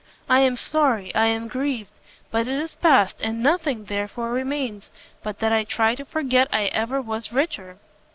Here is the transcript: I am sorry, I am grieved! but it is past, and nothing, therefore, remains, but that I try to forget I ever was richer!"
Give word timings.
I 0.27 0.39
am 0.39 0.57
sorry, 0.57 1.13
I 1.13 1.27
am 1.27 1.47
grieved! 1.47 1.91
but 2.31 2.47
it 2.47 2.59
is 2.59 2.73
past, 2.73 3.21
and 3.21 3.43
nothing, 3.43 3.85
therefore, 3.85 4.31
remains, 4.31 4.89
but 5.21 5.37
that 5.41 5.51
I 5.53 5.63
try 5.63 5.93
to 5.93 6.05
forget 6.05 6.47
I 6.51 6.65
ever 6.73 6.99
was 7.03 7.31
richer!" 7.31 7.77